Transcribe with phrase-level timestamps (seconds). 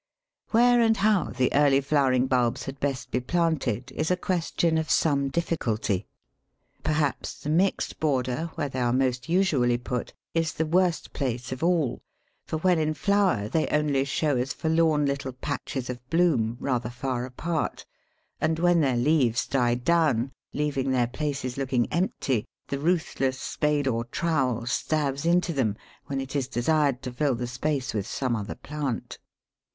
[0.49, 4.89] Where and how the early flowering bulbs had best be planted is a question of
[4.89, 6.07] some difficulty.
[6.81, 11.61] Perhaps the mixed border, where they are most usually put, is the worst place of
[11.63, 12.01] all,
[12.47, 17.23] for when in flower they only show as forlorn little patches of bloom rather far
[17.23, 17.85] apart,
[18.39, 24.03] and when their leaves die down, leaving their places looking empty, the ruthless spade or
[24.05, 25.75] trowel stabs into them
[26.07, 29.19] when it is desired to fill the space with some other plant.